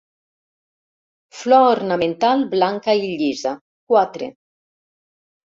[1.41, 3.53] Flor ornamental blanca i llisa;
[3.95, 4.33] quatre.